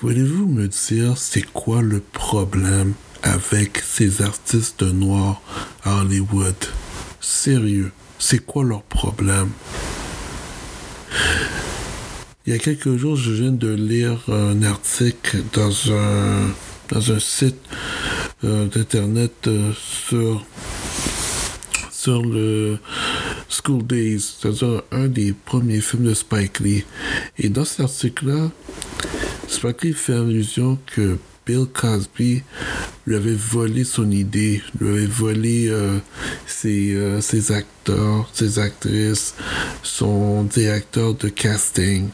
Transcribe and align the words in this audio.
Voulez-vous 0.00 0.46
me 0.46 0.68
dire 0.68 1.16
c'est 1.16 1.50
quoi 1.54 1.80
le 1.80 2.00
problème 2.00 2.92
avec 3.22 3.78
ces 3.78 4.20
artistes 4.20 4.82
noirs 4.82 5.40
à 5.84 6.02
Hollywood? 6.02 6.54
Sérieux, 7.18 7.90
c'est 8.18 8.44
quoi 8.44 8.62
leur 8.62 8.82
problème? 8.82 9.48
Il 12.44 12.52
y 12.52 12.56
a 12.56 12.58
quelques 12.58 12.98
jours, 12.98 13.16
je 13.16 13.32
viens 13.32 13.52
de 13.52 13.72
lire 13.72 14.18
un 14.28 14.62
article 14.64 15.38
dans 15.54 15.90
un, 15.90 16.50
dans 16.90 17.18
site 17.18 17.56
euh, 18.44 18.66
d'internet 18.66 19.32
euh, 19.46 19.72
sur 19.72 20.44
sur 21.90 22.22
le 22.22 22.78
School 23.48 23.84
Days, 23.86 24.20
c'est-à-dire 24.20 24.82
un 24.92 25.08
des 25.08 25.32
premiers 25.32 25.80
films 25.80 26.04
de 26.04 26.14
Spike 26.14 26.60
Lee. 26.60 26.84
Et 27.38 27.48
dans 27.48 27.64
cet 27.64 27.80
article-là, 27.80 28.50
Lee 29.82 29.92
fait 29.92 30.14
allusion 30.14 30.78
que 30.86 31.18
Bill 31.46 31.66
Cosby 31.72 32.42
lui 33.06 33.14
avait 33.14 33.34
volé 33.34 33.84
son 33.84 34.10
idée, 34.10 34.62
lui 34.80 34.88
avait 34.90 35.06
volé 35.06 35.68
euh, 35.68 35.98
ses, 36.46 36.94
euh, 36.94 37.20
ses 37.20 37.52
acteurs, 37.52 38.28
ses 38.32 38.58
actrices, 38.58 39.34
son 39.82 40.42
directeur 40.42 41.14
de 41.14 41.28
casting. 41.28 42.08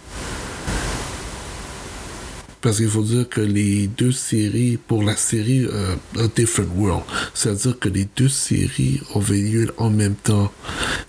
Parce 2.61 2.77
qu'il 2.77 2.89
faut 2.89 3.03
dire 3.03 3.29
que 3.29 3.41
les 3.41 3.89
deux 3.89 4.13
séries, 4.13 4.77
pour 4.77 5.03
la 5.03 5.17
série 5.17 5.65
euh, 5.65 5.97
A 6.17 6.29
Different 6.29 6.69
World, 6.77 7.03
c'est-à-dire 7.35 7.79
que 7.79 7.89
les 7.89 8.07
deux 8.17 8.29
séries 8.29 9.01
ont 9.15 9.23
eu 9.23 9.43
lieu 9.43 9.75
en 9.79 9.91
même 9.91 10.15
temps. 10.15 10.53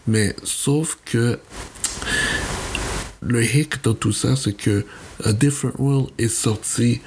Mais 0.07 0.35
sauf 0.43 0.97
que 1.05 1.37
le 3.25 3.43
hic 3.43 3.83
dans 3.83 3.93
tout 3.93 4.11
ça, 4.11 4.35
c'est 4.35 4.53
que 4.53 4.85
A 5.23 5.33
Different 5.33 5.73
World 5.77 6.09
est 6.17 6.27
sorti 6.27 7.01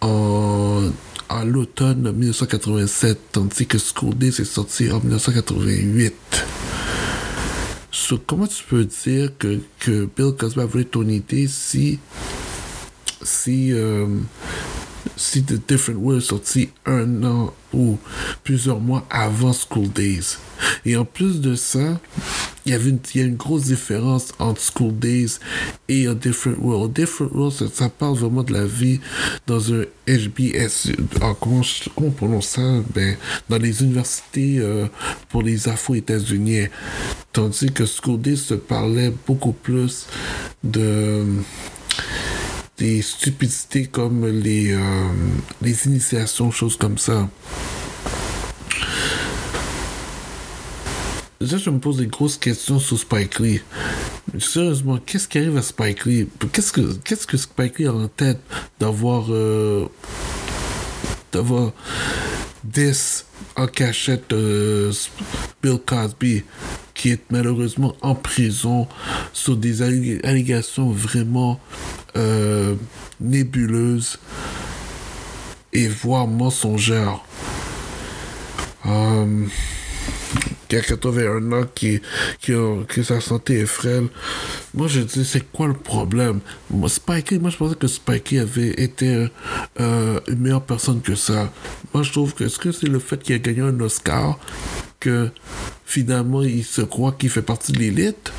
en, 0.00 0.90
à 1.28 1.44
l'automne 1.44 2.12
1987, 2.12 3.18
tandis 3.32 3.66
que 3.66 3.78
School 3.78 4.14
Days 4.14 4.40
est 4.40 4.44
sorti 4.44 4.90
en 4.90 5.00
1988. 5.00 6.14
So, 7.90 8.18
comment 8.24 8.46
tu 8.46 8.62
peux 8.64 8.84
dire 8.84 9.30
que, 9.38 9.60
que 9.80 10.08
Bill 10.16 10.32
Cosby 10.38 10.60
a 10.60 10.84
ton 10.84 11.08
idée 11.08 11.48
si 11.48 11.98
si, 13.22 13.72
euh, 13.72 14.06
si 15.16 15.42
Different 15.42 15.96
World 15.96 16.22
est 16.22 16.26
sorti 16.26 16.70
un 16.84 17.24
an 17.24 17.54
ou 17.72 17.98
plusieurs 18.44 18.80
mois 18.80 19.06
avant 19.10 19.52
School 19.52 19.88
Days. 19.88 20.38
Et 20.84 20.96
en 20.96 21.04
plus 21.04 21.40
de 21.40 21.54
ça, 21.54 22.00
il 22.66 22.72
y, 22.72 23.20
a 23.20 23.24
une 23.24 23.36
grosse 23.36 23.64
différence 23.64 24.32
entre 24.40 24.60
School 24.60 24.98
Days 24.98 25.38
et 25.88 26.08
A 26.08 26.14
Different 26.14 26.56
World. 26.60 26.90
A 26.90 27.00
Different 27.00 27.30
World, 27.32 27.70
ça, 27.72 27.88
parle 27.88 28.16
vraiment 28.16 28.42
de 28.42 28.52
la 28.52 28.66
vie 28.66 29.00
dans 29.46 29.72
un 29.72 29.84
HBS. 30.08 30.92
Ah, 31.20 31.34
comment, 31.40 31.62
comment 31.94 32.08
on 32.08 32.10
prononce 32.10 32.48
ça? 32.48 32.62
Ben, 32.92 33.16
dans 33.48 33.58
les 33.58 33.82
universités 33.82 34.58
euh, 34.58 34.86
pour 35.28 35.42
les 35.42 35.68
Afro-États-Unis. 35.68 36.66
Tandis 37.32 37.70
que 37.70 37.84
School 37.86 38.20
Days 38.20 38.36
se 38.36 38.54
parlait 38.54 39.12
beaucoup 39.26 39.52
plus 39.52 40.06
de 40.64 41.24
des 42.78 43.00
stupidités 43.00 43.86
comme 43.86 44.26
les, 44.26 44.72
euh, 44.72 44.80
les 45.62 45.86
initiations, 45.86 46.50
choses 46.50 46.76
comme 46.76 46.98
ça. 46.98 47.28
Déjà, 51.40 51.58
je 51.58 51.68
me 51.70 51.78
pose 51.78 51.98
des 51.98 52.06
grosses 52.06 52.38
questions 52.38 52.78
sur 52.78 52.98
Spike 52.98 53.38
Lee. 53.40 53.60
Sérieusement, 54.38 54.98
qu'est-ce 55.04 55.28
qui 55.28 55.38
arrive 55.38 55.56
à 55.56 55.62
Spike 55.62 56.06
Lee? 56.06 56.28
Qu'est-ce 56.52 56.72
que, 56.72 56.94
qu'est-ce 57.04 57.26
que 57.26 57.36
Spike 57.36 57.78
Lee 57.78 57.86
a 57.86 57.92
en 57.92 58.08
tête 58.08 58.40
d'avoir. 58.80 59.26
Euh, 59.30 59.86
d'avoir. 61.32 61.72
This 62.72 63.26
en 63.54 63.68
cachette 63.68 64.30
de 64.30 64.90
Bill 65.62 65.78
Cosby 65.78 66.42
qui 66.94 67.10
est 67.10 67.22
malheureusement 67.30 67.94
en 68.00 68.14
prison 68.14 68.88
sur 69.32 69.56
des 69.56 69.82
allégations 69.82 70.90
vraiment 70.90 71.60
euh, 72.16 72.74
nébuleuses 73.20 74.18
et 75.72 75.88
voire 75.88 76.26
mensongères. 76.26 77.20
Euh, 78.86 79.46
qui 80.82 80.92
a 80.92 80.96
81 80.96 81.52
ans, 81.52 81.64
qui, 81.74 82.00
qui, 82.40 82.52
que 82.88 83.02
sa 83.02 83.20
santé 83.20 83.60
est 83.60 83.66
frêle. 83.66 84.08
Moi, 84.74 84.88
je 84.88 85.00
dis, 85.00 85.24
c'est 85.24 85.50
quoi 85.50 85.68
le 85.68 85.74
problème? 85.74 86.40
Moi, 86.70 86.88
Spikey, 86.88 87.38
moi, 87.38 87.50
je 87.50 87.56
pensais 87.56 87.76
que 87.76 87.86
Spikey 87.86 88.38
avait 88.38 88.70
été 88.82 89.28
euh, 89.80 90.20
une 90.28 90.38
meilleure 90.38 90.62
personne 90.62 91.00
que 91.00 91.14
ça. 91.14 91.52
Moi, 91.94 92.02
je 92.02 92.12
trouve 92.12 92.34
que, 92.34 92.44
est-ce 92.44 92.58
que 92.58 92.72
c'est 92.72 92.88
le 92.88 92.98
fait 92.98 93.22
qu'il 93.22 93.34
a 93.34 93.38
gagné 93.38 93.62
un 93.62 93.80
Oscar 93.80 94.38
que 95.00 95.30
finalement, 95.84 96.42
il 96.42 96.64
se 96.64 96.82
croit 96.82 97.12
qu'il 97.12 97.30
fait 97.30 97.42
partie 97.42 97.72
de 97.72 97.78
l'élite? 97.78 98.32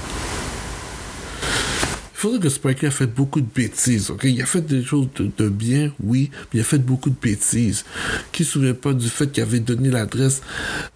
Faudrait 2.22 2.40
que 2.40 2.50
Spike 2.50 2.84
a 2.84 2.92
fait 2.92 3.08
beaucoup 3.08 3.42
de 3.42 3.48
bêtises, 3.54 4.10
ok? 4.10 4.24
Il 4.24 4.42
a 4.42 4.46
fait 4.46 4.62
des 4.62 4.84
choses 4.84 5.08
de, 5.16 5.50
bien, 5.50 5.92
oui, 6.04 6.32
mais 6.34 6.60
il 6.60 6.62
a 6.62 6.64
fait 6.64 6.80
beaucoup 6.80 7.10
de 7.10 7.16
bêtises. 7.22 7.86
Qui 8.32 8.44
se 8.44 8.54
souvient 8.54 8.74
pas 8.74 8.94
du 8.94 9.08
fait 9.08 9.32
qu'il 9.32 9.44
avait 9.44 9.60
donné 9.60 9.90
l'adresse 9.90 10.42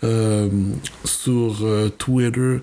euh, 0.04 0.50
sur 1.06 1.60
euh, 1.62 1.90
Twitter 1.90 2.60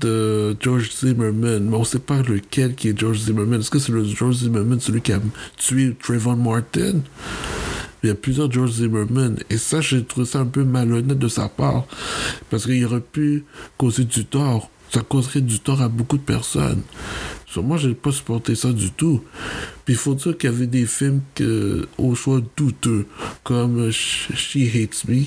de 0.00 0.56
George 0.60 0.90
Zimmerman, 0.98 1.64
mais 1.64 1.76
on 1.76 1.80
ne 1.80 1.84
sait 1.84 1.98
pas 2.00 2.22
lequel 2.22 2.74
qui 2.74 2.88
est 2.88 2.98
George 2.98 3.18
Zimmerman. 3.18 3.60
Est-ce 3.60 3.70
que 3.70 3.78
c'est 3.78 3.92
le 3.92 4.04
George 4.04 4.36
Zimmerman, 4.36 4.80
celui 4.80 5.00
qui 5.00 5.12
a 5.12 5.20
tué 5.56 5.96
Trayvon 6.02 6.36
Martin? 6.36 7.00
Il 8.02 8.08
y 8.08 8.10
a 8.10 8.16
plusieurs 8.16 8.50
George 8.50 8.72
Zimmerman. 8.72 9.38
Et 9.48 9.58
ça, 9.58 9.80
j'ai 9.80 10.04
trouvé 10.04 10.26
ça 10.26 10.40
un 10.40 10.46
peu 10.46 10.64
malhonnête 10.64 11.18
de 11.18 11.28
sa 11.28 11.48
part. 11.48 11.84
Parce 12.50 12.66
qu'il 12.66 12.84
aurait 12.84 13.00
pu 13.00 13.44
causer 13.78 14.04
du 14.04 14.24
tort. 14.24 14.70
Ça 14.90 15.00
causerait 15.00 15.40
du 15.40 15.60
tort 15.60 15.80
à 15.80 15.88
beaucoup 15.88 16.18
de 16.18 16.22
personnes. 16.22 16.82
Moi, 17.60 17.76
je 17.76 17.88
n'ai 17.88 17.94
pas 17.94 18.12
supporté 18.12 18.54
ça 18.54 18.72
du 18.72 18.90
tout. 18.90 19.22
Puis 19.84 19.94
il 19.94 19.98
faut 19.98 20.14
dire 20.14 20.36
qu'il 20.38 20.50
y 20.50 20.52
avait 20.52 20.66
des 20.66 20.86
films 20.86 21.20
que, 21.34 21.86
au 21.98 22.14
choix 22.14 22.40
douteux, 22.56 23.06
comme 23.42 23.90
She 23.90 24.56
Hates 24.74 25.04
Me, 25.08 25.24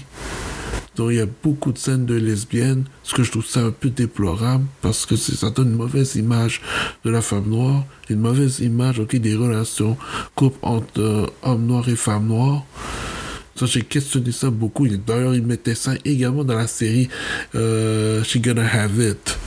dont 0.95 1.09
il 1.09 1.17
y 1.17 1.21
a 1.21 1.27
beaucoup 1.43 1.71
de 1.71 1.77
scènes 1.77 2.05
de 2.05 2.15
lesbiennes, 2.15 2.85
ce 3.03 3.13
que 3.13 3.23
je 3.23 3.31
trouve 3.31 3.45
ça 3.45 3.61
un 3.61 3.71
peu 3.71 3.89
déplorable, 3.89 4.65
parce 4.81 5.05
que 5.05 5.15
ça 5.15 5.49
donne 5.49 5.71
une 5.71 5.75
mauvaise 5.75 6.15
image 6.15 6.61
de 7.03 7.09
la 7.09 7.21
femme 7.21 7.49
noire, 7.49 7.83
une 8.09 8.19
mauvaise 8.19 8.59
image 8.59 8.99
des 8.99 9.35
relations 9.35 9.97
couple 10.35 10.57
entre 10.61 10.99
euh, 10.99 11.25
hommes 11.43 11.65
noirs 11.65 11.87
et 11.89 11.95
femmes 11.95 12.27
noires. 12.27 12.65
Ça, 13.55 13.65
j'ai 13.65 13.81
questionné 13.81 14.31
ça 14.33 14.49
beaucoup. 14.49 14.87
D'ailleurs, 14.87 15.33
il 15.33 15.43
mettait 15.43 15.75
ça 15.75 15.93
également 16.03 16.43
dans 16.43 16.57
la 16.57 16.67
série 16.67 17.07
euh, 17.55 18.21
She 18.23 18.41
Gonna 18.41 18.65
Have 18.65 18.99
It. 18.99 19.37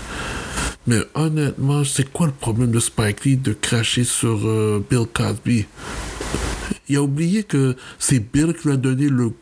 Mais 0.89 1.01
honnêtement, 1.15 1.85
c'est 1.85 2.11
quoi 2.11 2.29
le 2.29 2.33
problème 2.33 2.71
de 2.71 2.81
Spike 2.81 3.27
Lee 3.27 3.37
de 3.37 3.53
cracher 3.53 4.05
sur 4.05 4.41
euh, 4.47 4.83
Bill 4.89 5.05
Cosby? 5.13 5.67
Il 6.89 6.97
a 6.97 7.03
oublié 7.03 7.43
que 7.43 7.77
c'est 7.99 8.21
Bill 8.21 8.55
qui 8.55 8.69
lui 8.69 8.73
a 8.73 8.79
donné 8.79 9.11
le. 9.11 9.33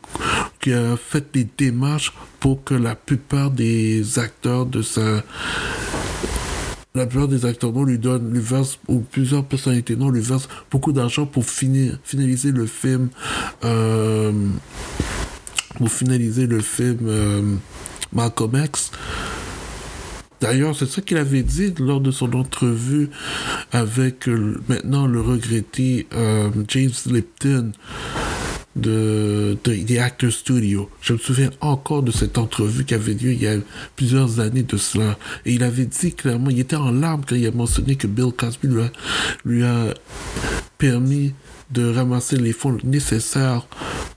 qui 0.59 0.73
a 0.73 0.97
fait 0.97 1.25
des 1.33 1.47
démarches 1.57 2.11
pour 2.41 2.65
que 2.65 2.73
la 2.73 2.95
plupart 2.95 3.49
des 3.49 4.19
acteurs 4.19 4.65
de 4.65 4.81
sa. 4.81 5.23
La 6.93 7.05
plupart 7.05 7.29
des 7.29 7.45
acteurs 7.45 7.71
non 7.71 7.85
lui 7.85 7.97
donnent, 7.97 8.33
lui 8.33 8.43
ou 8.89 8.99
plusieurs 8.99 9.45
personnalités 9.45 9.95
non 9.95 10.09
lui 10.09 10.19
versent 10.19 10.49
beaucoup 10.69 10.91
d'argent 10.91 11.25
pour 11.25 11.45
finir, 11.45 11.97
finaliser 12.03 12.51
le 12.51 12.65
film. 12.65 13.07
Euh, 13.63 14.33
pour 15.77 15.89
finaliser 15.89 16.45
le 16.45 16.59
film 16.59 16.97
euh, 17.03 17.55
Malcolm 18.11 18.51
X. 18.65 18.91
D'ailleurs, 20.39 20.75
c'est 20.75 20.87
ça 20.87 21.01
qu'il 21.01 21.17
avait 21.17 21.43
dit 21.43 21.73
lors 21.79 21.99
de 21.99 22.11
son 22.11 22.33
entrevue 22.33 23.09
avec 23.71 24.27
euh, 24.27 24.61
maintenant 24.67 25.07
le 25.07 25.19
regretté 25.19 26.07
euh, 26.13 26.49
James 26.67 26.91
Lipton 27.07 27.71
de, 28.75 29.57
de 29.63 29.75
The 29.75 29.99
Actors 29.99 30.31
Studio. 30.31 30.89
Je 31.01 31.13
me 31.13 31.17
souviens 31.17 31.49
encore 31.61 32.03
de 32.03 32.11
cette 32.11 32.37
entrevue 32.37 32.85
qui 32.85 32.93
avait 32.93 33.13
lieu 33.13 33.33
il 33.33 33.41
y 33.41 33.47
a 33.47 33.57
plusieurs 33.95 34.39
années 34.39 34.63
de 34.63 34.77
cela. 34.77 35.17
Et 35.45 35.53
il 35.53 35.63
avait 35.63 35.85
dit 35.85 36.13
clairement, 36.13 36.49
il 36.51 36.59
était 36.59 36.75
en 36.75 36.91
larmes 36.91 37.23
quand 37.27 37.35
il 37.35 37.47
a 37.47 37.51
mentionné 37.51 37.95
que 37.95 38.07
Bill 38.07 38.31
Cosby 38.31 38.67
lui 38.67 38.81
a, 38.81 38.91
lui 39.43 39.63
a 39.63 39.93
permis 40.77 41.33
de 41.71 41.93
ramasser 41.93 42.37
les 42.37 42.53
fonds 42.53 42.77
nécessaires 42.83 43.67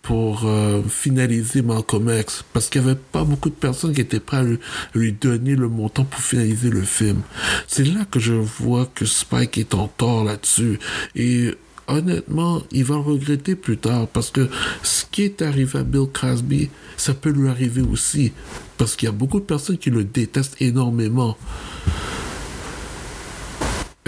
pour 0.03 0.45
euh, 0.45 0.83
finaliser 0.89 1.63
Malcolm 1.63 2.11
X 2.11 2.45
parce 2.53 2.69
qu'il 2.69 2.83
n'y 2.83 2.91
avait 2.91 3.01
pas 3.13 3.25
beaucoup 3.25 3.51
de 3.51 3.55
personnes 3.55 3.93
qui 3.93 4.01
étaient 4.01 4.21
prêtes 4.21 4.41
à 4.41 4.99
lui, 4.99 5.13
donner 5.13 5.57
le 5.57 5.69
montant 5.69 6.05
pour 6.05 6.21
finaliser 6.21 6.71
le 6.71 6.83
film. 6.83 7.23
C'est 7.67 7.85
là 7.85 8.05
que 8.11 8.21
je 8.21 8.35
vois 8.35 8.89
que 8.95 9.05
Spike 9.05 9.59
est 9.59 9.75
en 9.75 9.89
tort 9.89 10.25
là-dessus 10.25 10.79
et 11.15 11.55
honnêtement, 11.89 12.63
il 12.71 12.85
va 12.85 12.95
le 12.95 13.01
regretter 13.01 13.57
plus 13.57 13.77
tard 13.77 14.07
parce 14.09 14.31
que 14.31 14.49
ce 14.83 15.05
qui 15.11 15.23
est 15.23 15.43
arrivé 15.43 15.79
à 15.81 15.83
Bill 15.83 16.07
Cosby, 16.13 16.71
ça 16.97 17.15
peut 17.15 17.31
lui 17.31 17.49
arriver 17.49 17.83
aussi 17.83 18.33
parce 18.79 18.97
qu'il 18.97 19.07
y 19.07 19.11
a 19.11 19.13
beaucoup 19.13 19.41
de 19.41 19.45
personnes 19.45 19.79
qui 19.79 19.91
le 19.91 20.05
détestent 20.05 20.61
énormément. 20.61 21.37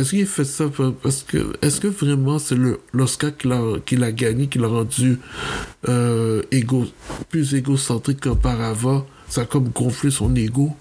Est-ce 0.03 0.11
qu'il 0.11 0.27
fait 0.27 0.45
ça 0.45 0.65
parce 1.01 1.23
que 1.23 1.53
est-ce 1.63 1.81
que 1.81 1.87
vraiment 1.87 2.41
c'est 2.41 2.57
l'Oscar 2.93 3.31
qu'il 3.37 4.03
a, 4.03 4.13
gagné 4.13 4.49
qui 4.49 4.59
l'a 4.59 4.67
rendu 4.67 5.19
euh, 5.89 6.43
plus 7.31 7.55
égocentrique 7.55 8.21
qu'auparavant 8.21 9.07
Ça 9.29 9.43
a 9.43 9.45
comme 9.45 9.69
gonflé 9.69 10.11
son 10.11 10.35
ego? 10.35 10.73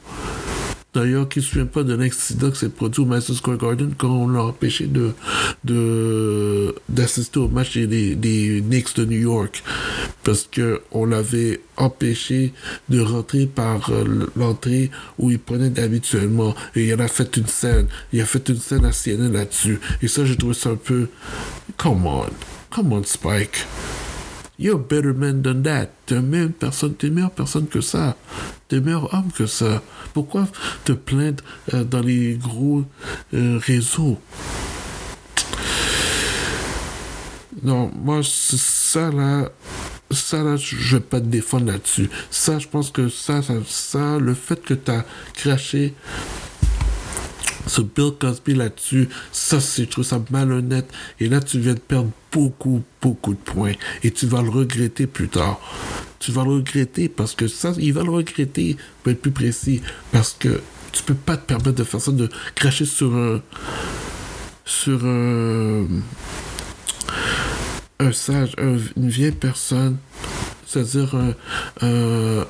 D'ailleurs, 0.93 1.29
qui 1.29 1.39
ne 1.39 1.43
se 1.43 1.51
souvient 1.51 1.67
pas 1.67 1.83
d'un 1.83 2.01
accident 2.01 2.51
qui 2.51 2.59
s'est 2.59 2.69
produit 2.69 3.01
au 3.01 3.05
Madison 3.05 3.33
Square 3.33 3.57
Garden 3.57 3.93
quand 3.97 4.09
on 4.09 4.27
l'a 4.27 4.43
empêché 4.43 4.87
de, 4.87 5.11
de, 5.63 6.75
d'assister 6.89 7.39
au 7.39 7.47
match 7.47 7.77
des, 7.77 8.63
Knicks 8.67 8.95
de 8.97 9.05
New 9.05 9.19
York. 9.19 9.63
Parce 10.23 10.47
qu'on 10.47 11.05
l'avait 11.05 11.61
empêché 11.77 12.53
de 12.89 13.01
rentrer 13.01 13.47
par 13.47 13.89
euh, 13.89 14.27
l'entrée 14.35 14.91
où 15.17 15.31
il 15.31 15.39
prenait 15.39 15.79
habituellement. 15.79 16.53
Et 16.75 16.87
il 16.87 17.01
a 17.01 17.07
fait 17.07 17.37
une 17.37 17.47
scène. 17.47 17.87
Il 18.13 18.21
a 18.21 18.25
fait 18.25 18.47
une 18.49 18.59
scène 18.59 18.85
à 18.85 18.91
CNN 18.91 19.31
là-dessus. 19.31 19.79
Et 20.01 20.07
ça, 20.07 20.25
j'ai 20.25 20.35
trouvé 20.35 20.53
ça 20.53 20.69
un 20.69 20.75
peu. 20.75 21.07
Come 21.77 22.05
on. 22.05 22.29
Come 22.69 22.93
on, 22.93 23.03
Spike. 23.03 23.65
You're 24.61 24.75
a 24.75 24.77
better 24.77 25.11
man 25.11 25.41
than 25.41 25.63
that. 25.63 25.89
T'es 26.05 26.21
meilleure 26.21 26.51
personne, 26.51 26.93
t'es 26.93 27.09
meilleure 27.09 27.31
personne 27.31 27.65
que 27.65 27.81
ça. 27.81 28.15
T'es 28.67 28.79
meilleur 28.79 29.11
homme 29.11 29.31
que 29.31 29.47
ça. 29.47 29.81
Pourquoi 30.13 30.47
te 30.85 30.91
plaindre 30.91 31.43
euh, 31.73 31.83
dans 31.83 32.01
les 32.01 32.35
gros 32.35 32.83
euh, 33.33 33.57
réseaux? 33.57 34.19
Non, 37.63 37.91
moi, 37.95 38.21
ça 38.23 39.09
là, 39.09 39.49
ça 40.11 40.43
là, 40.43 40.55
je 40.57 40.95
vais 40.95 41.01
pas 41.01 41.19
te 41.19 41.25
défendre 41.25 41.67
là-dessus. 41.67 42.09
Ça, 42.29 42.59
je 42.59 42.67
pense 42.67 42.91
que 42.91 43.09
ça, 43.09 43.41
ça, 43.41 43.53
ça 43.67 44.17
le 44.19 44.33
fait 44.33 44.61
que 44.61 44.73
tu 44.73 44.91
as 44.91 45.05
craché 45.33 45.93
ce 47.67 47.81
Bill 47.81 48.11
Cosby 48.19 48.53
là-dessus, 48.53 49.09
ça, 49.31 49.59
c'est, 49.59 49.83
je 49.83 49.89
trouve 49.89 50.03
ça 50.03 50.21
malhonnête. 50.29 50.89
Et 51.19 51.29
là, 51.29 51.39
tu 51.39 51.59
viens 51.59 51.73
de 51.73 51.79
perdre 51.79 52.09
beaucoup, 52.31 52.83
beaucoup 53.01 53.33
de 53.33 53.39
points. 53.39 53.73
Et 54.03 54.11
tu 54.11 54.25
vas 54.25 54.41
le 54.41 54.49
regretter 54.49 55.07
plus 55.07 55.29
tard. 55.29 55.59
Tu 56.19 56.31
vas 56.31 56.43
le 56.43 56.51
regretter 56.51 57.09
parce 57.09 57.33
que 57.33 57.47
ça, 57.47 57.73
il 57.77 57.93
va 57.93 58.03
le 58.03 58.11
regretter, 58.11 58.77
pour 59.03 59.11
être 59.11 59.21
plus 59.21 59.31
précis, 59.31 59.81
parce 60.11 60.35
que 60.37 60.61
tu 60.91 61.03
peux 61.03 61.15
pas 61.15 61.37
te 61.37 61.45
permettre 61.45 61.71
de 61.71 61.83
faire 61.83 62.01
ça, 62.01 62.11
de 62.11 62.29
cracher 62.55 62.85
sur 62.85 63.15
un. 63.15 63.41
sur 64.65 65.05
un. 65.05 65.87
Un 68.01 68.11
sage, 68.11 68.53
une 68.57 69.09
vieille 69.09 69.31
personne, 69.31 69.97
c'est-à-dire 70.65 71.15
un, 71.15 72.45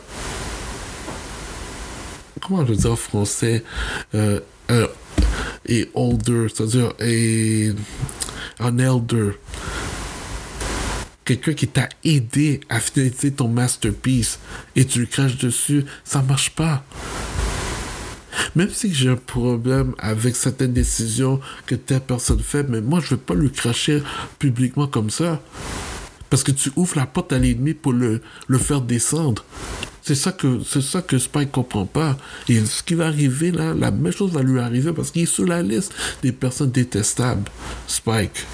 comment 2.42 2.65
je 2.65 2.71
veux 2.71 2.77
dire 2.77 2.92
en 2.92 2.95
français, 2.95 3.63
euh, 4.15 4.39
et 5.65 5.89
older, 5.94 6.48
c'est-à-dire 6.53 6.94
un 8.59 8.77
elder. 8.77 9.31
Quelqu'un 11.25 11.54
qui 11.54 11.68
t'a 11.68 11.88
aidé 12.04 12.62
à 12.68 12.80
finaliser 12.80 13.31
ton 13.31 13.47
masterpiece 13.47 14.39
et 14.75 14.86
tu 14.86 15.00
lui 15.00 15.07
craches 15.07 15.38
dessus, 15.38 15.86
ça 16.04 16.21
marche 16.21 16.50
pas. 16.51 16.83
Même 18.56 18.70
si 18.70 18.94
j'ai 18.94 19.10
un 19.10 19.16
problème 19.16 19.94
avec 20.00 20.36
certaines 20.36 20.74
décisions 20.74 21.40
que 21.66 21.76
telle 21.76 22.02
personne 22.02 22.40
fait, 22.40 22.64
mais 22.64 22.82
moi 22.82 23.00
je 23.00 23.12
veux 23.12 23.18
pas 23.18 23.36
lui 23.36 23.52
cracher 23.52 24.02
publiquement 24.40 24.88
comme 24.88 25.10
ça. 25.10 25.42
Parce 26.30 26.44
que 26.44 26.52
tu 26.52 26.72
ouvres 26.78 26.98
la 26.98 27.06
porte 27.06 27.34
à 27.34 27.40
l'ennemi 27.40 27.74
pour 27.74 27.92
le, 27.92 28.22
le 28.48 28.58
faire 28.58 28.82
descendre. 28.82 29.44
C'est 30.02 30.16
ça 30.16 30.32
que 30.32 30.62
c'est 30.66 30.82
ça 30.82 31.02
que 31.02 31.18
Spike 31.18 31.52
comprend 31.52 31.86
pas. 31.86 32.18
Et 32.50 32.64
ce 32.66 32.82
qui 32.82 32.96
va 32.96 33.08
arriver 33.08 33.52
là, 33.52 33.74
la 33.74 33.92
même 33.92 34.12
chose 34.12 34.32
va 34.32 34.42
lui 34.42 34.60
arriver 34.60 34.94
parce 34.94 35.12
qu'il 35.12 35.24
est 35.24 35.26
sur 35.28 35.46
la 35.46 35.62
liste 35.62 35.94
des 36.24 36.32
personnes 36.32 36.72
détestables. 36.72 37.50
Spike. 37.86 38.46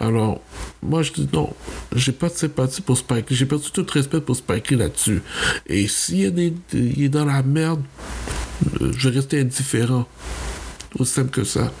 Alors, 0.00 0.40
moi 0.82 1.02
je 1.02 1.12
dis 1.12 1.28
non, 1.32 1.54
j'ai 1.94 2.12
pas 2.12 2.28
de 2.28 2.34
sympathie 2.34 2.82
pour 2.82 2.98
Spike. 2.98 3.26
J'ai 3.30 3.46
perdu 3.46 3.70
tout 3.70 3.86
respect 3.88 4.20
pour 4.20 4.34
Spike 4.34 4.72
là-dessus. 4.72 5.22
Et 5.66 5.86
s'il 5.86 6.52
est 6.72 7.08
dans 7.08 7.24
la 7.24 7.42
merde, 7.42 7.82
je 8.96 9.08
vais 9.08 9.16
rester 9.16 9.40
indifférent. 9.40 10.06
Aussi 10.98 11.12
simple 11.12 11.30
que 11.30 11.44
ça. 11.44 11.72